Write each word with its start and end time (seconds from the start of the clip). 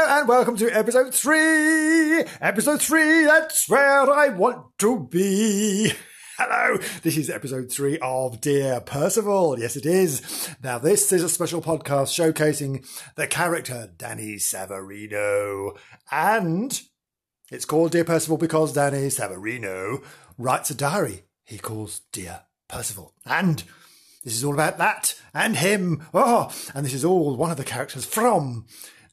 Hello 0.00 0.20
and 0.20 0.28
welcome 0.28 0.56
to 0.58 0.70
episode 0.70 1.12
three. 1.12 2.22
Episode 2.40 2.80
three, 2.80 3.24
that's 3.24 3.68
where 3.68 4.08
I 4.08 4.28
want 4.28 4.78
to 4.78 5.08
be. 5.10 5.92
Hello, 6.38 6.78
this 7.02 7.16
is 7.16 7.28
episode 7.28 7.72
three 7.72 7.98
of 7.98 8.40
Dear 8.40 8.80
Percival. 8.80 9.58
Yes, 9.58 9.74
it 9.74 9.84
is. 9.86 10.50
Now, 10.62 10.78
this 10.78 11.10
is 11.10 11.24
a 11.24 11.28
special 11.28 11.60
podcast 11.60 12.14
showcasing 12.14 12.86
the 13.16 13.26
character 13.26 13.92
Danny 13.98 14.36
Savarino. 14.36 15.76
And 16.12 16.80
it's 17.50 17.64
called 17.64 17.90
Dear 17.90 18.04
Percival 18.04 18.38
because 18.38 18.74
Danny 18.74 19.08
Savarino 19.08 20.04
writes 20.38 20.70
a 20.70 20.76
diary 20.76 21.24
he 21.44 21.58
calls 21.58 22.02
Dear 22.12 22.42
Percival. 22.68 23.14
And 23.26 23.64
this 24.22 24.36
is 24.36 24.44
all 24.44 24.54
about 24.54 24.78
that 24.78 25.20
and 25.34 25.56
him. 25.56 26.06
Oh, 26.14 26.54
and 26.72 26.86
this 26.86 26.94
is 26.94 27.04
all 27.04 27.36
one 27.36 27.50
of 27.50 27.56
the 27.56 27.64
characters 27.64 28.04
from 28.04 28.66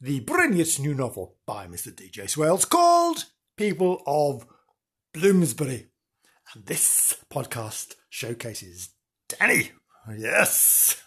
the 0.06 0.20
brilliant 0.20 0.80
new 0.80 0.94
novel 0.94 1.36
by 1.48 1.66
Mr. 1.66 1.92
DJ 1.92 2.30
Swales 2.30 2.64
called 2.64 3.26
People 3.58 4.04
of 4.06 4.46
Bloomsbury. 5.16 5.88
And 6.54 6.64
this 6.68 7.18
podcast 7.32 7.96
showcases 8.08 8.90
Danny. 9.28 9.72
Yes. 10.16 11.02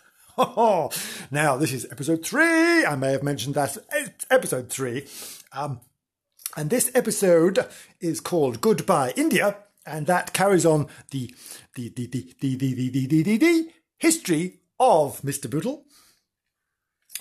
now, 1.30 1.56
this 1.56 1.72
is 1.72 1.86
episode 1.92 2.26
three. 2.26 2.84
I 2.84 2.96
may 2.96 3.12
have 3.12 3.22
mentioned 3.22 3.54
that 3.54 3.76
it's 3.92 4.26
episode 4.32 4.68
three. 4.68 5.06
Um, 5.52 5.78
and 6.56 6.68
this 6.68 6.90
episode 6.92 7.68
is 8.00 8.18
called 8.18 8.60
Goodbye 8.60 9.12
India. 9.14 9.58
And 9.86 10.08
that 10.08 10.32
carries 10.32 10.66
on 10.66 10.88
the, 11.12 11.32
the, 11.76 11.90
the, 11.90 12.06
the, 12.08 12.34
the, 12.40 12.56
the, 12.56 12.74
the, 12.74 12.90
the, 12.90 13.06
the, 13.06 13.22
the, 13.22 13.36
the 13.38 13.70
history 13.96 14.58
of 14.80 15.22
Mr. 15.22 15.48
Bootle 15.48 15.84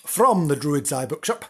from 0.07 0.47
the 0.47 0.55
Druid's 0.55 0.91
Eye 0.91 1.05
Bookshop. 1.05 1.45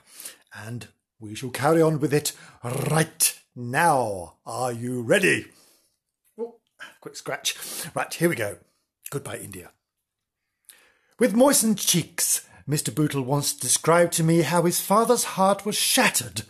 And 0.54 0.88
we 1.20 1.36
shall 1.36 1.52
carry 1.52 1.82
on 1.82 2.00
with 2.00 2.14
it 2.14 2.34
right 2.64 3.40
now. 3.56 4.34
Are 4.46 4.72
you 4.72 5.02
ready? 5.02 5.46
Oh, 6.40 6.56
quick 7.00 7.16
scratch. 7.16 7.56
Right, 7.96 8.14
here 8.14 8.30
we 8.30 8.36
go. 8.36 8.58
Goodbye, 9.10 9.38
India. 9.38 9.72
With 11.20 11.36
moistened 11.36 11.78
cheeks, 11.78 12.48
Mr. 12.68 12.94
Bootle 12.94 13.22
once 13.22 13.54
described 13.54 14.14
to 14.14 14.24
me 14.24 14.42
how 14.42 14.64
his 14.64 14.82
father's 14.82 15.24
heart 15.24 15.66
was 15.66 15.76
shattered 15.76 16.42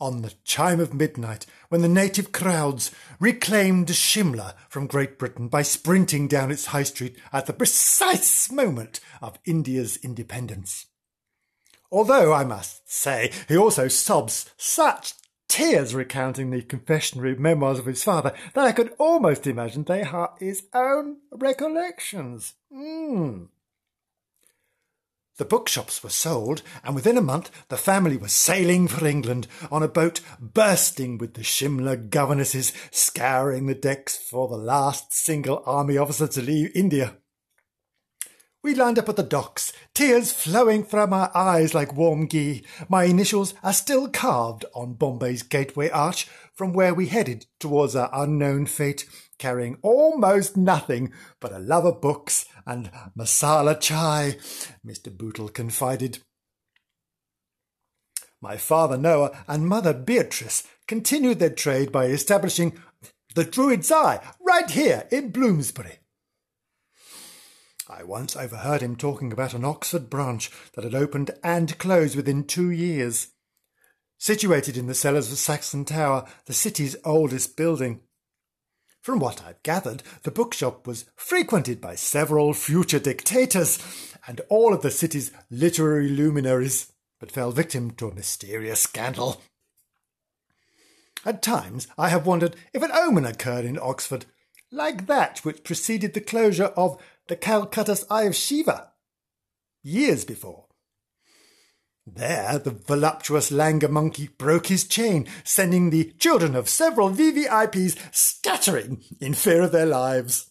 on 0.00 0.22
the 0.22 0.34
chime 0.44 0.78
of 0.78 0.94
midnight 0.94 1.44
when 1.68 1.82
the 1.82 1.88
native 1.88 2.30
crowds 2.30 2.92
reclaimed 3.18 3.88
Shimla 3.88 4.54
from 4.68 4.86
Great 4.86 5.18
Britain 5.18 5.48
by 5.48 5.62
sprinting 5.62 6.28
down 6.28 6.52
its 6.52 6.66
high 6.66 6.84
street 6.84 7.18
at 7.32 7.46
the 7.46 7.52
precise 7.52 8.50
moment 8.50 9.00
of 9.20 9.40
India's 9.44 9.96
independence. 9.96 10.86
Although, 11.90 12.32
I 12.32 12.44
must 12.44 12.90
say, 12.90 13.32
he 13.48 13.56
also 13.56 13.88
sobs 13.88 14.50
such 14.56 15.14
tears 15.48 15.94
recounting 15.94 16.50
the 16.50 16.62
confessionary 16.62 17.38
memoirs 17.38 17.78
of 17.78 17.86
his 17.86 18.04
father 18.04 18.34
that 18.54 18.64
I 18.64 18.72
could 18.72 18.94
almost 18.98 19.46
imagine 19.46 19.84
they 19.84 20.02
are 20.02 20.34
his 20.38 20.64
own 20.74 21.16
recollections. 21.32 22.54
Mm. 22.72 23.48
The 25.38 25.44
bookshops 25.44 26.02
were 26.02 26.10
sold, 26.10 26.62
and 26.82 26.94
within 26.94 27.16
a 27.16 27.22
month 27.22 27.50
the 27.68 27.76
family 27.76 28.16
was 28.16 28.32
sailing 28.32 28.88
for 28.88 29.06
England 29.06 29.46
on 29.70 29.84
a 29.84 29.88
boat 29.88 30.20
bursting 30.40 31.16
with 31.16 31.34
the 31.34 31.42
Shimla 31.42 32.10
governesses 32.10 32.72
scouring 32.90 33.66
the 33.66 33.74
decks 33.74 34.16
for 34.16 34.48
the 34.48 34.56
last 34.56 35.12
single 35.12 35.62
army 35.64 35.96
officer 35.96 36.26
to 36.26 36.42
leave 36.42 36.72
India. 36.74 37.18
We 38.68 38.74
lined 38.74 38.98
up 38.98 39.08
at 39.08 39.16
the 39.16 39.22
docks, 39.22 39.72
tears 39.94 40.30
flowing 40.30 40.84
from 40.84 41.14
our 41.14 41.34
eyes 41.34 41.72
like 41.72 41.96
warm 41.96 42.26
ghee. 42.26 42.66
My 42.86 43.04
initials 43.04 43.54
are 43.62 43.72
still 43.72 44.08
carved 44.08 44.66
on 44.74 44.92
Bombay's 44.92 45.42
gateway 45.42 45.88
arch 45.88 46.28
from 46.54 46.74
where 46.74 46.92
we 46.92 47.06
headed 47.06 47.46
towards 47.58 47.96
our 47.96 48.10
unknown 48.12 48.66
fate, 48.66 49.06
carrying 49.38 49.78
almost 49.80 50.58
nothing 50.58 51.14
but 51.40 51.50
a 51.50 51.58
love 51.58 51.86
of 51.86 52.02
books 52.02 52.44
and 52.66 52.90
masala 53.16 53.80
chai, 53.80 54.36
Mr. 54.86 55.16
Bootle 55.16 55.48
confided. 55.48 56.18
My 58.42 58.58
father 58.58 58.98
Noah 58.98 59.46
and 59.48 59.66
mother 59.66 59.94
Beatrice 59.94 60.62
continued 60.86 61.38
their 61.38 61.48
trade 61.48 61.90
by 61.90 62.04
establishing 62.04 62.78
the 63.34 63.46
Druid's 63.46 63.90
Eye 63.90 64.20
right 64.42 64.68
here 64.68 65.08
in 65.10 65.30
Bloomsbury. 65.30 66.00
I 67.90 68.02
once 68.02 68.36
overheard 68.36 68.82
him 68.82 68.96
talking 68.96 69.32
about 69.32 69.54
an 69.54 69.64
Oxford 69.64 70.10
branch 70.10 70.50
that 70.74 70.84
had 70.84 70.94
opened 70.94 71.30
and 71.42 71.78
closed 71.78 72.16
within 72.16 72.44
two 72.44 72.70
years. 72.70 73.28
Situated 74.18 74.76
in 74.76 74.86
the 74.86 74.94
cellars 74.94 75.32
of 75.32 75.38
Saxon 75.38 75.86
Tower, 75.86 76.26
the 76.44 76.52
city's 76.52 76.96
oldest 77.04 77.56
building. 77.56 78.00
From 79.00 79.20
what 79.20 79.42
I've 79.42 79.62
gathered, 79.62 80.02
the 80.24 80.30
bookshop 80.30 80.86
was 80.86 81.06
frequented 81.16 81.80
by 81.80 81.94
several 81.94 82.52
future 82.52 82.98
dictators 82.98 83.78
and 84.26 84.42
all 84.50 84.74
of 84.74 84.82
the 84.82 84.90
city's 84.90 85.32
literary 85.50 86.10
luminaries, 86.10 86.92
but 87.18 87.32
fell 87.32 87.52
victim 87.52 87.92
to 87.92 88.08
a 88.08 88.14
mysterious 88.14 88.80
scandal. 88.80 89.40
At 91.24 91.42
times 91.42 91.88
I 91.96 92.10
have 92.10 92.26
wondered 92.26 92.54
if 92.74 92.82
an 92.82 92.92
omen 92.92 93.24
occurred 93.24 93.64
in 93.64 93.78
Oxford, 93.80 94.26
like 94.70 95.06
that 95.06 95.38
which 95.38 95.64
preceded 95.64 96.12
the 96.12 96.20
closure 96.20 96.72
of 96.76 97.00
the 97.28 97.36
Calcutta's 97.36 98.06
Eye 98.10 98.22
of 98.22 98.34
Shiva, 98.34 98.88
years 99.82 100.24
before. 100.24 100.64
There, 102.06 102.58
the 102.58 102.70
voluptuous 102.70 103.50
langur 103.50 103.90
monkey 103.90 104.28
broke 104.38 104.68
his 104.68 104.84
chain, 104.84 105.26
sending 105.44 105.90
the 105.90 106.14
children 106.18 106.56
of 106.56 106.70
several 106.70 107.10
VVIPs 107.10 107.98
scattering 108.12 109.04
in 109.20 109.34
fear 109.34 109.62
of 109.62 109.72
their 109.72 109.84
lives. 109.84 110.50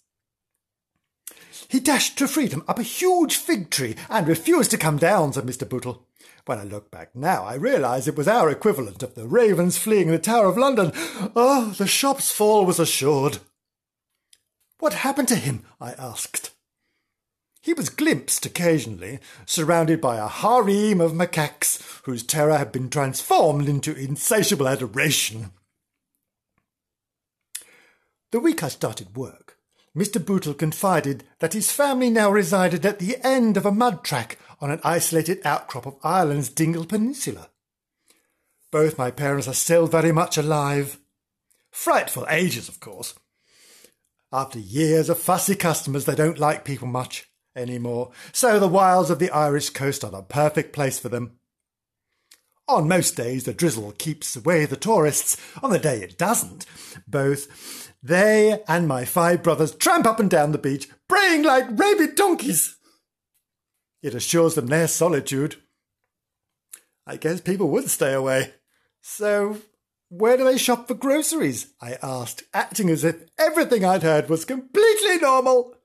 He 1.67 1.79
dashed 1.79 2.17
to 2.19 2.27
freedom 2.27 2.63
up 2.67 2.77
a 2.77 2.83
huge 2.83 3.35
fig 3.35 3.71
tree 3.71 3.95
and 4.07 4.27
refused 4.27 4.69
to 4.71 4.77
come 4.77 4.97
down, 4.97 5.33
said 5.33 5.45
Mr. 5.45 5.67
Bootle. 5.67 6.05
When 6.45 6.59
I 6.59 6.63
look 6.63 6.91
back 6.91 7.15
now, 7.15 7.43
I 7.43 7.55
realise 7.55 8.07
it 8.07 8.15
was 8.15 8.27
our 8.27 8.49
equivalent 8.51 9.01
of 9.01 9.15
the 9.15 9.27
ravens 9.27 9.79
fleeing 9.79 10.09
the 10.09 10.19
Tower 10.19 10.45
of 10.45 10.57
London. 10.57 10.91
Oh, 11.35 11.73
the 11.77 11.87
shop's 11.87 12.31
fall 12.31 12.65
was 12.65 12.79
assured. 12.79 13.39
What 14.79 14.93
happened 14.93 15.27
to 15.29 15.35
him? 15.35 15.65
I 15.81 15.93
asked. 15.93 16.51
He 17.67 17.73
was 17.73 17.89
glimpsed 17.89 18.45
occasionally, 18.45 19.19
surrounded 19.45 19.99
by 19.99 20.15
a 20.15 20.29
harem 20.29 21.01
of 21.01 21.11
macaques 21.11 21.81
whose 22.03 22.23
terror 22.23 22.57
had 22.57 22.71
been 22.71 22.89
transformed 22.89 23.67
into 23.67 23.93
insatiable 23.93 24.69
adoration. 24.69 25.51
The 28.31 28.39
week 28.39 28.63
I 28.63 28.69
started 28.69 29.17
work, 29.17 29.57
Mr. 29.93 30.25
Bootle 30.25 30.53
confided 30.53 31.25
that 31.39 31.51
his 31.51 31.69
family 31.69 32.09
now 32.09 32.31
resided 32.31 32.85
at 32.85 32.99
the 32.99 33.17
end 33.21 33.57
of 33.57 33.65
a 33.65 33.71
mud 33.73 34.01
track 34.01 34.39
on 34.61 34.71
an 34.71 34.79
isolated 34.85 35.41
outcrop 35.43 35.85
of 35.85 35.97
Ireland's 36.05 36.47
Dingle 36.47 36.85
Peninsula. 36.85 37.49
Both 38.71 38.97
my 38.97 39.11
parents 39.11 39.45
are 39.45 39.53
still 39.53 39.87
very 39.87 40.13
much 40.13 40.37
alive. 40.37 41.01
Frightful 41.71 42.27
ages, 42.29 42.69
of 42.69 42.79
course. 42.79 43.13
After 44.31 44.57
years 44.57 45.09
of 45.09 45.19
fussy 45.19 45.55
customers, 45.55 46.05
they 46.05 46.15
don't 46.15 46.39
like 46.39 46.63
people 46.63 46.87
much 46.87 47.27
anymore, 47.57 48.11
so 48.31 48.59
the 48.59 48.67
wilds 48.67 49.09
of 49.09 49.19
the 49.19 49.31
Irish 49.31 49.71
coast 49.71 50.03
are 50.03 50.11
the 50.11 50.21
perfect 50.21 50.73
place 50.73 50.99
for 50.99 51.09
them. 51.09 51.39
On 52.69 52.87
most 52.87 53.15
days, 53.15 53.45
the 53.45 53.53
drizzle 53.53 53.93
keeps 53.93 54.35
away 54.35 54.65
the 54.65 54.75
tourists. 54.75 55.37
On 55.63 55.71
the 55.71 55.79
day 55.79 56.01
it 56.01 56.17
doesn't, 56.17 56.65
both 57.07 57.93
they 58.03 58.61
and 58.67 58.87
my 58.87 59.05
five 59.05 59.41
brothers 59.41 59.73
tramp 59.73 60.05
up 60.05 60.19
and 60.19 60.29
down 60.29 60.51
the 60.51 60.57
beach, 60.57 60.89
braying 61.07 61.43
like 61.43 61.65
rabid 61.71 62.15
donkeys. 62.15 62.75
It 64.03 64.13
assures 64.13 64.55
them 64.55 64.67
their 64.67 64.87
solitude. 64.87 65.55
I 67.05 67.15
guess 67.15 67.39
people 67.39 67.69
would 67.69 67.89
stay 67.89 68.13
away. 68.13 68.53
So, 69.01 69.59
where 70.09 70.35
do 70.35 70.43
they 70.43 70.57
shop 70.57 70.87
for 70.89 70.93
groceries? 70.93 71.73
I 71.81 71.97
asked, 72.03 72.43
acting 72.53 72.89
as 72.89 73.05
if 73.05 73.15
everything 73.39 73.85
I'd 73.85 74.03
heard 74.03 74.29
was 74.29 74.43
completely 74.43 75.17
normal. 75.19 75.76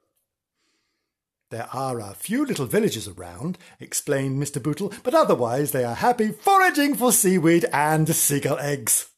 There 1.52 1.68
are 1.70 2.00
a 2.00 2.14
few 2.14 2.46
little 2.46 2.64
villages 2.64 3.06
around, 3.06 3.58
explained 3.78 4.42
Mr. 4.42 4.60
Bootle, 4.60 4.90
but 5.02 5.14
otherwise 5.14 5.72
they 5.72 5.84
are 5.84 5.96
happy 5.96 6.32
foraging 6.32 6.94
for 6.94 7.12
seaweed 7.12 7.66
and 7.74 8.08
seagull 8.08 8.58
eggs. 8.58 9.10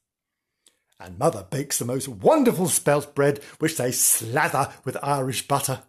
And 0.99 1.17
Mother 1.17 1.47
bakes 1.49 1.79
the 1.79 1.85
most 1.85 2.09
wonderful 2.09 2.67
spelt 2.67 3.15
bread, 3.15 3.41
which 3.61 3.77
they 3.77 3.93
slather 3.93 4.73
with 4.85 4.97
Irish 5.01 5.47
butter. 5.47 5.85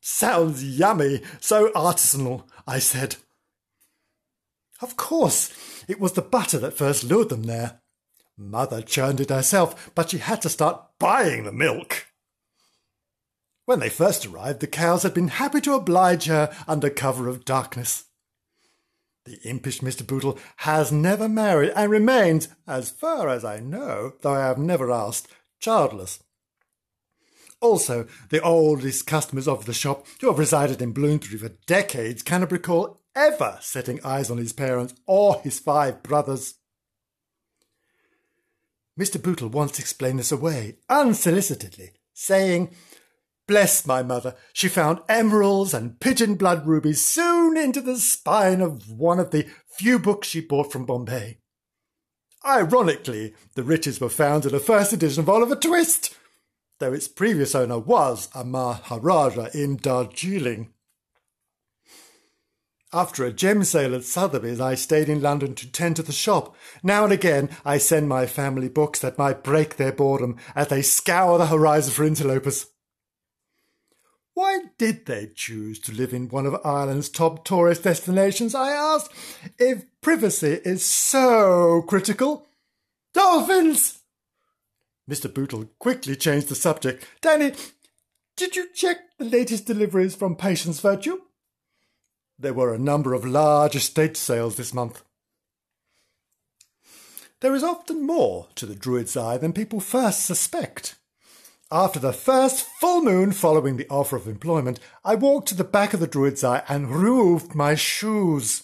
Sounds 0.00 0.64
yummy, 0.64 1.20
so 1.40 1.70
artisanal, 1.72 2.44
I 2.66 2.78
said. 2.78 3.16
Of 4.80 4.96
course, 4.96 5.52
it 5.88 6.00
was 6.00 6.12
the 6.12 6.22
butter 6.22 6.58
that 6.60 6.78
first 6.78 7.04
lured 7.04 7.28
them 7.28 7.42
there. 7.42 7.82
Mother 8.38 8.80
churned 8.80 9.20
it 9.20 9.28
herself, 9.28 9.90
but 9.94 10.08
she 10.08 10.18
had 10.18 10.40
to 10.40 10.48
start 10.48 10.86
buying 10.98 11.44
the 11.44 11.52
milk. 11.52 12.03
When 13.66 13.80
they 13.80 13.88
first 13.88 14.26
arrived, 14.26 14.60
the 14.60 14.66
cows 14.66 15.02
had 15.04 15.14
been 15.14 15.28
happy 15.28 15.60
to 15.62 15.74
oblige 15.74 16.26
her 16.26 16.54
under 16.68 16.90
cover 16.90 17.28
of 17.28 17.44
darkness. 17.44 18.04
The 19.24 19.38
impish 19.42 19.80
Mr. 19.80 20.06
Bootle 20.06 20.38
has 20.58 20.92
never 20.92 21.28
married 21.28 21.72
and 21.74 21.90
remains, 21.90 22.48
as 22.66 22.90
far 22.90 23.30
as 23.30 23.42
I 23.42 23.60
know, 23.60 24.14
though 24.20 24.34
I 24.34 24.40
have 24.40 24.58
never 24.58 24.90
asked, 24.90 25.28
childless. 25.60 26.22
Also, 27.62 28.06
the 28.28 28.42
oldest 28.42 29.06
customers 29.06 29.48
of 29.48 29.64
the 29.64 29.72
shop, 29.72 30.06
who 30.20 30.26
have 30.26 30.38
resided 30.38 30.82
in 30.82 30.92
Bloomsbury 30.92 31.38
for 31.38 31.56
decades, 31.66 32.22
cannot 32.22 32.52
recall 32.52 33.00
ever 33.16 33.56
setting 33.62 33.98
eyes 34.04 34.30
on 34.30 34.36
his 34.36 34.52
parents 34.52 34.94
or 35.06 35.40
his 35.40 35.58
five 35.58 36.02
brothers. 36.02 36.56
Mr. 39.00 39.20
Bootle 39.20 39.48
once 39.48 39.78
explained 39.78 40.18
this 40.18 40.30
away, 40.30 40.76
unsolicitedly, 40.90 41.92
saying, 42.12 42.70
Bless 43.46 43.86
my 43.86 44.02
mother, 44.02 44.36
she 44.54 44.68
found 44.68 45.00
emeralds 45.08 45.74
and 45.74 46.00
pigeon 46.00 46.36
blood 46.36 46.66
rubies 46.66 47.02
sewn 47.02 47.58
into 47.58 47.82
the 47.82 47.98
spine 47.98 48.62
of 48.62 48.90
one 48.90 49.20
of 49.20 49.32
the 49.32 49.46
few 49.68 49.98
books 49.98 50.28
she 50.28 50.40
bought 50.40 50.72
from 50.72 50.86
Bombay. 50.86 51.38
Ironically, 52.46 53.34
the 53.54 53.62
riches 53.62 54.00
were 54.00 54.08
found 54.08 54.46
in 54.46 54.54
a 54.54 54.60
first 54.60 54.92
edition 54.92 55.20
of 55.20 55.28
Oliver 55.28 55.56
Twist, 55.56 56.14
though 56.78 56.92
its 56.92 57.08
previous 57.08 57.54
owner 57.54 57.78
was 57.78 58.28
a 58.34 58.44
Maharaja 58.44 59.48
in 59.52 59.76
Darjeeling. 59.76 60.70
After 62.94 63.24
a 63.24 63.32
gem 63.32 63.64
sale 63.64 63.94
at 63.94 64.04
Sotheby's, 64.04 64.60
I 64.60 64.74
stayed 64.76 65.08
in 65.08 65.20
London 65.20 65.54
to 65.56 65.70
tend 65.70 65.96
to 65.96 66.02
the 66.02 66.12
shop. 66.12 66.54
Now 66.82 67.04
and 67.04 67.12
again, 67.12 67.50
I 67.64 67.76
send 67.76 68.08
my 68.08 68.26
family 68.26 68.68
books 68.68 69.00
that 69.00 69.18
might 69.18 69.42
break 69.42 69.76
their 69.76 69.92
boredom 69.92 70.36
as 70.54 70.68
they 70.68 70.80
scour 70.80 71.36
the 71.36 71.46
horizon 71.46 71.92
for 71.92 72.04
interlopers. 72.04 72.66
Why 74.34 74.62
did 74.78 75.06
they 75.06 75.30
choose 75.32 75.78
to 75.80 75.92
live 75.92 76.12
in 76.12 76.28
one 76.28 76.44
of 76.44 76.60
Ireland's 76.64 77.08
top 77.08 77.44
tourist 77.44 77.84
destinations, 77.84 78.52
I 78.54 78.72
asked, 78.72 79.12
if 79.58 79.84
privacy 80.00 80.60
is 80.64 80.84
so 80.84 81.82
critical? 81.82 82.46
Dolphins! 83.12 84.00
Mr. 85.08 85.32
Bootle 85.32 85.70
quickly 85.78 86.16
changed 86.16 86.48
the 86.48 86.56
subject. 86.56 87.06
Danny, 87.20 87.52
did 88.36 88.56
you 88.56 88.68
check 88.74 88.96
the 89.18 89.24
latest 89.24 89.66
deliveries 89.66 90.16
from 90.16 90.34
Patience 90.34 90.80
Virtue? 90.80 91.18
There 92.36 92.54
were 92.54 92.74
a 92.74 92.78
number 92.78 93.14
of 93.14 93.24
large 93.24 93.76
estate 93.76 94.16
sales 94.16 94.56
this 94.56 94.74
month. 94.74 95.04
There 97.40 97.54
is 97.54 97.62
often 97.62 98.04
more 98.04 98.48
to 98.56 98.66
the 98.66 98.74
Druid's 98.74 99.16
Eye 99.16 99.36
than 99.36 99.52
people 99.52 99.78
first 99.78 100.26
suspect. 100.26 100.96
After 101.74 101.98
the 101.98 102.12
first 102.12 102.64
full 102.78 103.02
moon 103.02 103.32
following 103.32 103.76
the 103.76 103.88
offer 103.88 104.14
of 104.14 104.28
employment, 104.28 104.78
I 105.04 105.16
walked 105.16 105.48
to 105.48 105.56
the 105.56 105.64
back 105.64 105.92
of 105.92 105.98
the 105.98 106.06
Druid's 106.06 106.44
Eye 106.44 106.62
and 106.68 106.88
removed 106.88 107.56
my 107.56 107.74
shoes. 107.74 108.62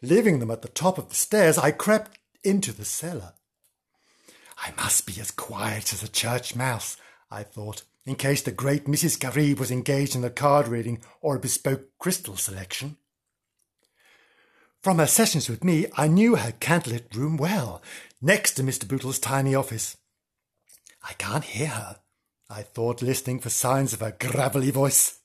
Leaving 0.00 0.38
them 0.38 0.50
at 0.50 0.62
the 0.62 0.68
top 0.68 0.96
of 0.96 1.10
the 1.10 1.14
stairs, 1.14 1.58
I 1.58 1.72
crept 1.72 2.18
into 2.42 2.72
the 2.72 2.86
cellar. 2.86 3.34
I 4.56 4.72
must 4.78 5.06
be 5.06 5.20
as 5.20 5.30
quiet 5.30 5.92
as 5.92 6.02
a 6.02 6.08
church 6.08 6.56
mouse, 6.56 6.96
I 7.30 7.42
thought, 7.42 7.82
in 8.06 8.14
case 8.14 8.40
the 8.40 8.50
great 8.50 8.86
Mrs. 8.86 9.18
Garib 9.18 9.58
was 9.58 9.70
engaged 9.70 10.16
in 10.16 10.24
a 10.24 10.30
card 10.30 10.68
reading 10.68 11.02
or 11.20 11.36
a 11.36 11.38
bespoke 11.38 11.82
crystal 11.98 12.38
selection. 12.38 12.96
From 14.82 14.96
her 14.96 15.06
sessions 15.06 15.50
with 15.50 15.62
me, 15.62 15.84
I 15.98 16.08
knew 16.08 16.36
her 16.36 16.52
candlelit 16.52 17.14
room 17.14 17.36
well, 17.36 17.82
next 18.22 18.54
to 18.54 18.62
Mr. 18.62 18.88
Bootle's 18.88 19.18
tiny 19.18 19.54
office. 19.54 19.98
I 21.02 21.12
can't 21.14 21.44
hear 21.44 21.68
her, 21.68 22.00
I 22.50 22.62
thought, 22.62 23.02
listening 23.02 23.40
for 23.40 23.50
signs 23.50 23.92
of 23.92 24.00
her 24.00 24.16
gravelly 24.18 24.70
voice. 24.70 25.18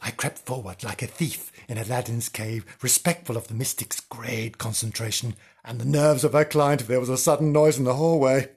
I 0.00 0.10
crept 0.10 0.38
forward 0.38 0.84
like 0.84 1.02
a 1.02 1.06
thief 1.06 1.50
in 1.68 1.76
Aladdin's 1.76 2.28
cave, 2.28 2.64
respectful 2.82 3.36
of 3.36 3.48
the 3.48 3.54
mystic's 3.54 4.00
great 4.00 4.58
concentration 4.58 5.34
and 5.64 5.80
the 5.80 5.84
nerves 5.84 6.24
of 6.24 6.32
her 6.32 6.44
client 6.44 6.80
if 6.80 6.86
there 6.86 7.00
was 7.00 7.08
a 7.08 7.18
sudden 7.18 7.52
noise 7.52 7.78
in 7.78 7.84
the 7.84 7.94
hallway. 7.94 8.50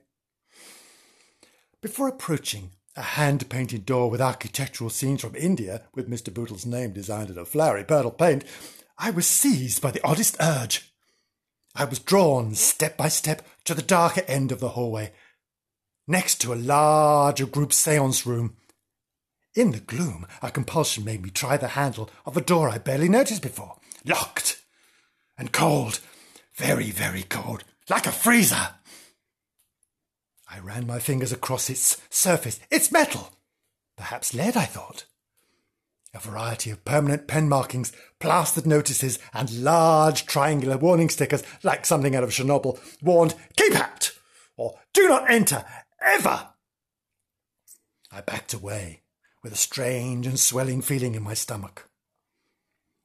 Before 1.82 2.08
approaching 2.08 2.72
a 2.96 3.02
hand 3.02 3.50
painted 3.50 3.86
door 3.86 4.10
with 4.10 4.22
architectural 4.22 4.90
scenes 4.90 5.22
from 5.22 5.36
India, 5.36 5.84
with 5.96 6.10
Mr. 6.10 6.32
Bootle's 6.32 6.66
name 6.66 6.94
designed 6.94 7.32
in 7.32 7.38
a 7.38 7.46
flowery 7.46 7.84
purple 7.84 8.12
paint, 8.12 8.44
I 8.98 9.10
was 9.10 9.26
seized 9.26 9.82
by 9.82 9.92
the 9.92 10.04
oddest 10.06 10.38
urge. 10.40 10.94
I 11.74 11.86
was 11.86 12.00
drawn 12.00 12.54
step 12.54 12.98
by 12.98 13.08
step 13.08 13.48
to 13.66 13.74
the 13.74 13.82
darker 13.82 14.22
end 14.28 14.52
of 14.52 14.60
the 14.60 14.70
hallway, 14.70 15.12
next 16.12 16.42
to 16.42 16.54
a 16.54 16.56
larger 16.56 17.46
group 17.46 17.72
seance 17.72 18.26
room. 18.26 18.58
In 19.56 19.72
the 19.72 19.80
gloom, 19.80 20.28
a 20.42 20.52
compulsion 20.52 21.04
made 21.04 21.24
me 21.24 21.30
try 21.30 21.58
the 21.58 21.70
handle 21.70 22.10
of 22.26 22.38
a 22.38 22.42
door 22.42 22.70
I 22.70 22.78
barely 22.78 23.10
noticed 23.10 23.42
before. 23.42 23.78
Locked 24.06 24.62
and 25.38 25.52
cold, 25.52 26.02
very, 26.56 26.92
very 26.92 27.24
cold, 27.24 27.64
like 27.90 28.06
a 28.06 28.12
freezer. 28.12 28.76
I 30.50 30.60
ran 30.60 30.86
my 30.86 31.00
fingers 31.00 31.32
across 31.32 31.70
its 31.70 32.02
surface. 32.10 32.60
It's 32.70 32.92
metal! 32.92 33.32
Perhaps 33.98 34.34
lead, 34.34 34.58
I 34.58 34.66
thought. 34.66 35.06
A 36.14 36.20
variety 36.20 36.72
of 36.72 36.84
permanent 36.84 37.26
pen 37.26 37.48
markings, 37.48 37.94
plastered 38.20 38.68
notices, 38.68 39.18
and 39.34 39.64
large 39.64 40.26
triangular 40.26 40.78
warning 40.78 41.08
stickers, 41.10 41.42
like 41.64 41.86
something 41.86 42.16
out 42.16 42.24
of 42.24 42.32
Chernobyl, 42.32 42.78
warned, 43.02 43.34
Keep 43.56 43.76
out! 43.76 44.12
or 44.58 44.78
Do 44.94 45.08
not 45.08 45.32
enter, 45.32 45.66
ever! 46.02 46.50
I 48.12 48.22
backed 48.22 48.54
away, 48.54 49.02
with 49.44 49.54
a 49.54 49.58
strange 49.58 50.28
and 50.28 50.40
swelling 50.40 50.82
feeling 50.82 51.16
in 51.16 51.24
my 51.24 51.34
stomach. 51.34 51.90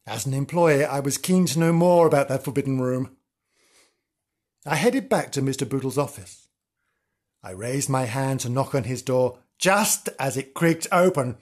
As 0.06 0.26
an 0.26 0.34
employee, 0.34 0.84
I 0.84 1.00
was 1.00 1.19
keen 1.19 1.46
to 1.46 1.58
know 1.58 1.72
more 1.72 2.06
about 2.06 2.28
that 2.28 2.44
forbidden 2.44 2.81
room. 2.81 3.16
I 4.64 4.76
headed 4.76 5.08
back 5.08 5.32
to 5.32 5.43
Mr. 5.43 5.69
Bootle's 5.69 5.98
office. 5.98 6.48
I 7.43 7.50
raised 7.50 7.88
my 7.88 8.04
hand 8.04 8.40
to 8.40 8.48
knock 8.48 8.75
on 8.75 8.84
his 8.84 9.02
door 9.02 9.38
just 9.58 10.08
as 10.19 10.37
it 10.37 10.54
creaked 10.54 10.87
open. 10.93 11.37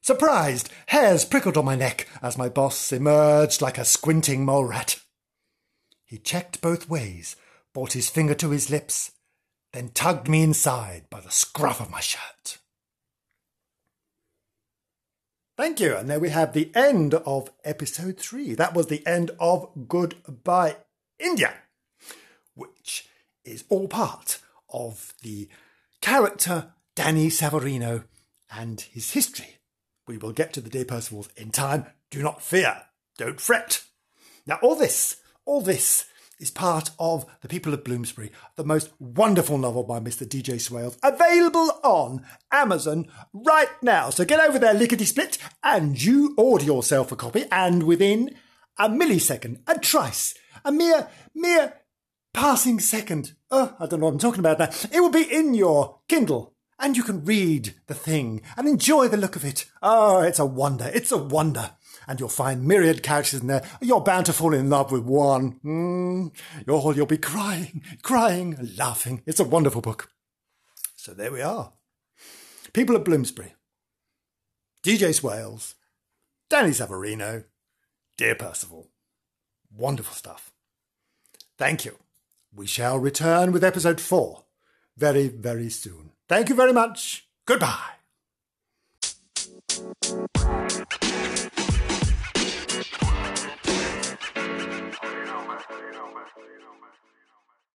Surprised, 0.00 0.70
hairs 0.86 1.24
prickled 1.24 1.56
on 1.56 1.64
my 1.64 1.76
neck 1.76 2.08
as 2.22 2.38
my 2.38 2.48
boss 2.48 2.92
emerged 2.92 3.62
like 3.62 3.78
a 3.78 3.84
squinting 3.84 4.44
mole 4.44 4.64
rat. 4.64 5.00
He 6.04 6.18
checked 6.18 6.60
both 6.60 6.88
ways, 6.88 7.36
brought 7.72 7.92
his 7.92 8.10
finger 8.10 8.34
to 8.34 8.50
his 8.50 8.68
lips, 8.68 9.12
then 9.72 9.88
tugged 9.88 10.28
me 10.28 10.42
inside 10.42 11.04
by 11.10 11.20
the 11.20 11.30
scruff 11.30 11.80
of 11.80 11.90
my 11.90 12.00
shirt. 12.00 12.58
Thank 15.56 15.80
you. 15.80 15.96
And 15.96 16.08
there 16.08 16.20
we 16.20 16.30
have 16.30 16.52
the 16.52 16.70
end 16.74 17.14
of 17.14 17.50
episode 17.64 18.18
three. 18.18 18.54
That 18.54 18.74
was 18.74 18.86
the 18.86 19.06
end 19.06 19.30
of 19.38 19.70
Goodbye 19.88 20.76
India, 21.18 21.54
which 22.54 23.08
is 23.44 23.64
all 23.68 23.88
part 23.88 24.38
of 24.70 25.14
the 25.22 25.48
character 26.00 26.72
Danny 26.96 27.28
Savarino 27.28 28.04
and 28.50 28.80
his 28.80 29.12
history. 29.12 29.58
We 30.06 30.18
will 30.18 30.32
get 30.32 30.52
to 30.54 30.60
the 30.60 30.70
Dear 30.70 30.84
Percivals 30.84 31.28
in 31.36 31.50
time. 31.50 31.86
Do 32.10 32.22
not 32.22 32.42
fear. 32.42 32.82
Don't 33.16 33.40
fret. 33.40 33.84
Now, 34.46 34.58
all 34.62 34.74
this, 34.74 35.20
all 35.44 35.60
this 35.60 36.06
is 36.42 36.50
part 36.50 36.90
of 36.98 37.24
The 37.40 37.48
People 37.48 37.72
of 37.72 37.84
Bloomsbury, 37.84 38.32
the 38.56 38.64
most 38.64 38.90
wonderful 38.98 39.56
novel 39.56 39.84
by 39.84 40.00
Mr. 40.00 40.26
DJ 40.26 40.60
Swales, 40.60 40.98
available 41.02 41.70
on 41.84 42.26
Amazon 42.50 43.06
right 43.32 43.70
now. 43.80 44.10
So 44.10 44.24
get 44.24 44.40
over 44.40 44.58
there, 44.58 44.74
lickety 44.74 45.04
split, 45.04 45.38
and 45.62 46.02
you 46.02 46.34
order 46.36 46.64
yourself 46.64 47.12
a 47.12 47.16
copy, 47.16 47.44
and 47.50 47.84
within 47.84 48.34
a 48.78 48.88
millisecond, 48.88 49.60
a 49.66 49.78
trice, 49.78 50.34
a 50.64 50.72
mere, 50.72 51.08
mere 51.34 51.74
passing 52.34 52.80
second. 52.80 53.34
Oh, 53.50 53.76
I 53.78 53.86
don't 53.86 54.00
know 54.00 54.06
what 54.06 54.12
I'm 54.12 54.18
talking 54.18 54.40
about 54.40 54.58
now. 54.58 54.70
It 54.92 55.00
will 55.00 55.10
be 55.10 55.22
in 55.22 55.54
your 55.54 56.00
Kindle 56.08 56.54
and 56.78 56.96
you 56.96 57.02
can 57.02 57.24
read 57.24 57.74
the 57.86 57.94
thing 57.94 58.42
and 58.56 58.68
enjoy 58.68 59.08
the 59.08 59.16
look 59.16 59.36
of 59.36 59.44
it. 59.44 59.66
Oh, 59.82 60.20
it's 60.20 60.38
a 60.38 60.46
wonder. 60.46 60.90
It's 60.92 61.12
a 61.12 61.16
wonder. 61.16 61.72
And 62.08 62.18
you'll 62.18 62.28
find 62.28 62.64
myriad 62.64 63.02
characters 63.02 63.40
in 63.40 63.46
there. 63.46 63.62
You're 63.80 64.00
bound 64.00 64.26
to 64.26 64.32
fall 64.32 64.54
in 64.54 64.68
love 64.68 64.90
with 64.90 65.04
one. 65.04 65.60
Mm, 65.64 66.32
you'll, 66.66 66.96
you'll 66.96 67.06
be 67.06 67.18
crying, 67.18 67.82
crying, 68.02 68.70
laughing. 68.76 69.22
It's 69.26 69.40
a 69.40 69.44
wonderful 69.44 69.80
book. 69.80 70.10
So 70.96 71.14
there 71.14 71.30
we 71.30 71.40
are. 71.40 71.72
People 72.72 72.96
of 72.96 73.04
Bloomsbury. 73.04 73.54
DJ 74.82 75.14
Swales. 75.14 75.74
Danny 76.50 76.70
Savarino. 76.70 77.44
Dear 78.16 78.34
Percival. 78.34 78.90
Wonderful 79.74 80.14
stuff. 80.14 80.52
Thank 81.56 81.84
you. 81.84 81.98
We 82.54 82.66
shall 82.66 82.98
return 82.98 83.52
with 83.52 83.64
episode 83.64 84.00
four 84.00 84.44
very, 84.96 85.28
very 85.28 85.70
soon. 85.70 86.10
Thank 86.32 86.48
you 86.48 86.54
very 86.54 86.72
much. 86.72 87.28
Goodbye. 87.44 87.92